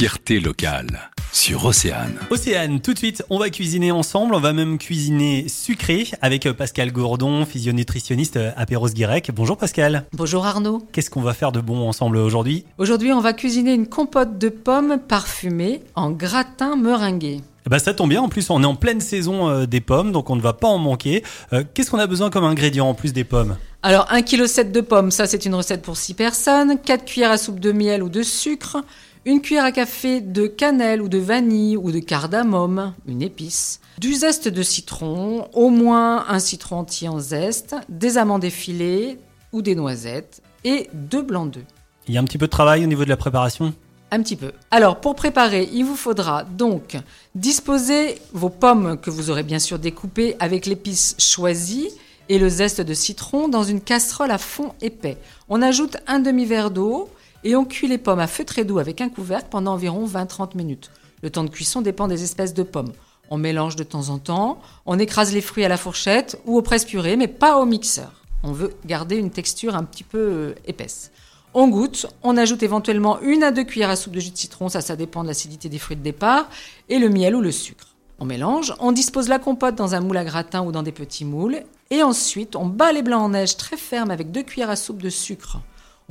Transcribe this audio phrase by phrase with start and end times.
[0.00, 2.14] fierté locale sur Océane.
[2.30, 4.34] Océane, tout de suite, on va cuisiner ensemble.
[4.34, 9.30] On va même cuisiner sucré avec euh, Pascal Gourdon, physionutritionniste euh, à Perros-Guirec.
[9.34, 10.06] Bonjour Pascal.
[10.14, 10.88] Bonjour Arnaud.
[10.92, 12.64] Qu'est-ce qu'on va faire de bon ensemble aujourd'hui?
[12.78, 17.42] Aujourd'hui, on va cuisiner une compote de pommes parfumée en gratin meringué.
[17.66, 20.12] Eh ben, ça tombe bien, en plus on est en pleine saison euh, des pommes,
[20.12, 21.22] donc on ne va pas en manquer.
[21.52, 23.56] Euh, Qu'est-ce qu'on a besoin comme ingrédient en plus des pommes?
[23.82, 26.78] Alors, 1,7 kg de pommes, ça c'est une recette pour 6 personnes.
[26.78, 28.78] 4 cuillères à soupe de miel ou de sucre.
[29.26, 33.80] Une cuillère à café de cannelle ou de vanille ou de cardamome, une épice.
[33.98, 37.76] Du zeste de citron, au moins un citron entier en zeste.
[37.90, 39.18] Des amandes effilées
[39.52, 40.40] ou des noisettes.
[40.64, 41.64] Et deux blancs d'œufs.
[42.08, 43.74] Il y a un petit peu de travail au niveau de la préparation?
[44.10, 44.52] Un petit peu.
[44.70, 46.96] Alors, pour préparer, il vous faudra donc
[47.34, 51.90] disposer vos pommes que vous aurez bien sûr découpées avec l'épice choisie
[52.30, 55.18] et le zeste de citron dans une casserole à fond épais.
[55.50, 57.10] On ajoute un demi-verre d'eau
[57.44, 60.56] et on cuit les pommes à feu très doux avec un couvercle pendant environ 20-30
[60.56, 60.90] minutes.
[61.22, 62.92] Le temps de cuisson dépend des espèces de pommes.
[63.30, 66.62] On mélange de temps en temps, on écrase les fruits à la fourchette ou au
[66.62, 68.24] presse-purée, mais pas au mixeur.
[68.42, 71.12] On veut garder une texture un petit peu euh, épaisse.
[71.52, 74.68] On goûte, on ajoute éventuellement une à deux cuillères à soupe de jus de citron,
[74.68, 76.48] ça ça dépend de l'acidité des fruits de départ,
[76.88, 77.88] et le miel ou le sucre.
[78.20, 81.24] On mélange, on dispose la compote dans un moule à gratin ou dans des petits
[81.24, 84.76] moules, et ensuite on bat les blancs en neige très fermes avec deux cuillères à
[84.76, 85.58] soupe de sucre.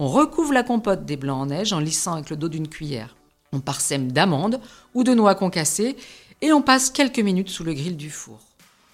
[0.02, 3.18] On recouvre la compote des blancs en neige en lissant avec le dos d'une cuillère.
[3.52, 4.62] On parsème d'amandes
[4.94, 5.98] ou de noix concassées
[6.40, 8.40] et on passe quelques minutes sous le grill du four.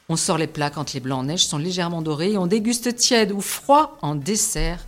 [0.10, 2.96] On sort les plats quand les blancs en neige sont légèrement dorés et on déguste
[2.96, 4.84] tiède ou froid en dessert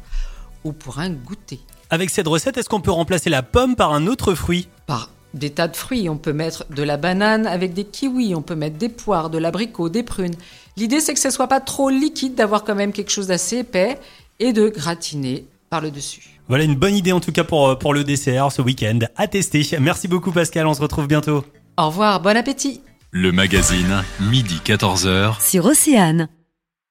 [0.64, 1.60] ou pour un goûter.
[1.92, 4.70] Avec cette recette, est-ce qu'on peut remplacer la pomme par un autre fruit?
[4.88, 8.42] Par des tas de fruits, on peut mettre de la banane avec des kiwis, on
[8.42, 10.36] peut mettre des poires, de l'abricot, des prunes.
[10.78, 14.00] L'idée c'est que ce soit pas trop liquide, d'avoir quand même quelque chose d'assez épais
[14.40, 16.40] et de gratiner par le dessus.
[16.48, 19.00] Voilà une bonne idée en tout cas pour, euh, pour le dessert ce week-end.
[19.16, 19.66] À tester.
[19.80, 21.44] Merci beaucoup Pascal, on se retrouve bientôt.
[21.78, 25.42] Au revoir, bon appétit Le magazine, midi 14h.
[25.42, 26.30] sur Océane.